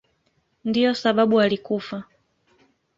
Ndiyo 0.65 0.93
sababu 0.95 1.39
alikufa. 1.41 2.03